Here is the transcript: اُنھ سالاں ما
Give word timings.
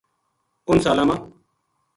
اُنھ 0.67 0.81
سالاں 0.83 1.03
ما 1.09 1.15